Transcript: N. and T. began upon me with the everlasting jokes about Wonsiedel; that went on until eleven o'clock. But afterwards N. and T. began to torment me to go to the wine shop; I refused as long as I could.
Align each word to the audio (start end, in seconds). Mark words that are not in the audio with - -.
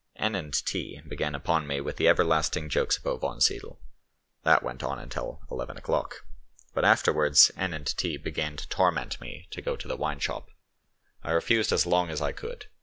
N. 0.15 0.33
and 0.33 0.51
T. 0.65 0.99
began 1.07 1.35
upon 1.35 1.67
me 1.67 1.79
with 1.79 1.97
the 1.97 2.07
everlasting 2.07 2.69
jokes 2.69 2.97
about 2.97 3.21
Wonsiedel; 3.21 3.79
that 4.41 4.63
went 4.63 4.81
on 4.81 4.97
until 4.97 5.41
eleven 5.51 5.77
o'clock. 5.77 6.25
But 6.73 6.85
afterwards 6.85 7.51
N. 7.55 7.71
and 7.75 7.85
T. 7.85 8.17
began 8.17 8.57
to 8.57 8.67
torment 8.67 9.21
me 9.21 9.47
to 9.51 9.61
go 9.61 9.75
to 9.75 9.87
the 9.87 9.95
wine 9.97 10.17
shop; 10.19 10.49
I 11.21 11.29
refused 11.29 11.71
as 11.71 11.85
long 11.85 12.09
as 12.09 12.19
I 12.19 12.31
could. 12.31 12.65